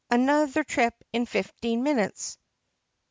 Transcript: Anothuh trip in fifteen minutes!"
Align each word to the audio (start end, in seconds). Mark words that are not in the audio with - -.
Anothuh 0.09 0.63
trip 0.65 0.95
in 1.13 1.27
fifteen 1.27 1.83
minutes!" 1.83 2.39